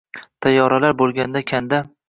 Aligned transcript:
Tayyoralar 0.45 0.97
boʼlganda 1.03 1.45
kanda 1.53 1.87